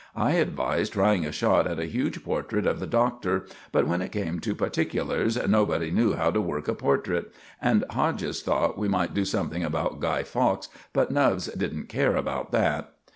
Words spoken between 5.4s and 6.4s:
nobody knew how